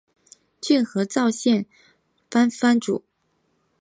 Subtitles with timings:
[0.59, 1.67] 骏河沼津
[2.31, 3.03] 藩藩主。